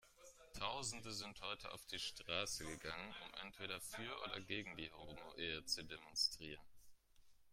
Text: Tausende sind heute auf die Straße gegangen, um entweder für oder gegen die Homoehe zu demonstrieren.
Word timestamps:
Tausende 0.57 1.11
sind 1.13 1.39
heute 1.41 1.71
auf 1.73 1.85
die 1.85 1.99
Straße 1.99 2.65
gegangen, 2.65 3.13
um 3.21 3.41
entweder 3.45 3.79
für 3.79 4.19
oder 4.23 4.39
gegen 4.41 4.75
die 4.75 4.91
Homoehe 4.91 5.63
zu 5.65 5.83
demonstrieren. 5.83 6.65